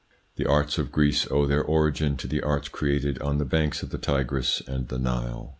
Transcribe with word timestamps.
The 0.35 0.47
arts 0.47 0.79
of 0.79 0.91
Greece 0.91 1.27
owe 1.29 1.45
their 1.45 1.61
origin 1.63 2.17
to 2.17 2.27
the 2.27 2.41
arts 2.41 2.69
created 2.69 3.21
on 3.21 3.37
the 3.37 3.45
banks 3.45 3.83
of 3.83 3.91
the 3.91 3.99
Tigris 3.99 4.59
and 4.67 4.87
the 4.87 4.97
Nile. 4.97 5.49